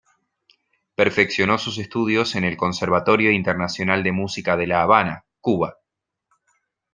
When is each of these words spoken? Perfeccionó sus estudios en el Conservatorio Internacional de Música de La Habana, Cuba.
Perfeccionó 0.95 1.59
sus 1.59 1.77
estudios 1.77 2.33
en 2.33 2.43
el 2.43 2.57
Conservatorio 2.57 3.31
Internacional 3.31 4.01
de 4.01 4.11
Música 4.11 4.57
de 4.57 4.65
La 4.65 4.81
Habana, 4.81 5.25
Cuba. 5.41 5.77